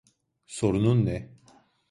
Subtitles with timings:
[0.47, 1.29] Sorunun ne?